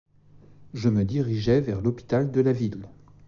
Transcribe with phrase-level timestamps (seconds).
[0.73, 2.85] Je me dirigeais vers l'hôpital de la ville.